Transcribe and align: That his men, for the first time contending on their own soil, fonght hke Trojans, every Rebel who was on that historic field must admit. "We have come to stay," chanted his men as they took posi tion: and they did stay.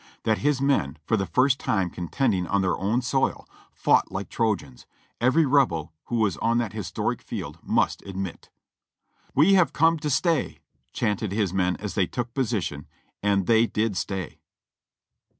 That 0.23 0.39
his 0.39 0.59
men, 0.59 0.97
for 1.05 1.15
the 1.15 1.27
first 1.27 1.59
time 1.59 1.91
contending 1.91 2.47
on 2.47 2.61
their 2.63 2.75
own 2.75 3.03
soil, 3.03 3.47
fonght 3.79 4.05
hke 4.07 4.29
Trojans, 4.29 4.87
every 5.19 5.45
Rebel 5.45 5.93
who 6.05 6.15
was 6.15 6.37
on 6.37 6.57
that 6.57 6.73
historic 6.73 7.21
field 7.21 7.59
must 7.61 8.01
admit. 8.01 8.49
"We 9.35 9.53
have 9.53 9.73
come 9.73 9.99
to 9.99 10.09
stay," 10.09 10.57
chanted 10.91 11.31
his 11.31 11.53
men 11.53 11.75
as 11.75 11.93
they 11.93 12.07
took 12.07 12.33
posi 12.33 12.63
tion: 12.63 12.87
and 13.21 13.45
they 13.45 13.67
did 13.67 13.95
stay. 13.95 14.39